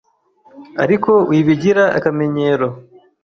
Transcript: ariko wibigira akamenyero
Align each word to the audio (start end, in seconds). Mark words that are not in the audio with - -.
ariko 0.83 1.11
wibigira 1.29 1.83
akamenyero 1.97 2.67